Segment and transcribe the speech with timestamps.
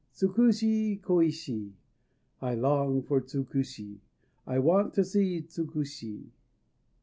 [0.15, 1.73] Tsukushi koïshi!_
[2.41, 3.99] ("I long for Tsukushi!
[4.47, 6.29] I want to see Tsukushi!")